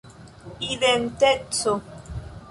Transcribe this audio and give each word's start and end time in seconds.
identeco 0.67 1.75